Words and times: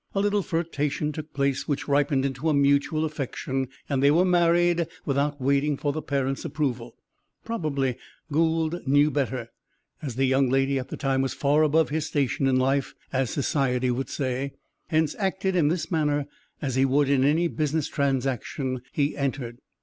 A 0.15 0.19
little 0.19 0.41
flirtation 0.41 1.11
took 1.11 1.31
place 1.31 1.67
which 1.67 1.87
ripened 1.87 2.25
into 2.25 2.49
a 2.49 2.55
mutual 2.55 3.05
affection, 3.05 3.67
and 3.87 4.01
they 4.01 4.09
were 4.09 4.25
married 4.25 4.87
without 5.05 5.39
waiting 5.39 5.77
for 5.77 5.93
the 5.93 6.01
parents' 6.01 6.43
approval, 6.43 6.95
probably 7.45 7.97
Gould 8.31 8.87
knew 8.87 9.11
better, 9.11 9.49
as 10.01 10.15
the 10.15 10.25
young 10.25 10.49
lady, 10.49 10.79
at 10.79 10.87
the 10.87 10.97
time 10.97 11.21
was 11.21 11.35
far 11.35 11.61
above 11.61 11.89
his 11.89 12.07
station 12.07 12.47
in 12.47 12.55
life 12.55 12.95
as 13.13 13.29
society 13.29 13.91
would 13.91 14.09
say, 14.09 14.53
hence 14.87 15.13
acted 15.19 15.55
in 15.55 15.67
this 15.67 15.91
matter 15.91 16.25
as 16.63 16.73
he 16.73 16.83
would 16.83 17.07
in 17.07 17.23
any 17.23 17.47
business 17.47 17.87
transaction 17.87 18.81
he 18.91 19.15
entered. 19.15 19.59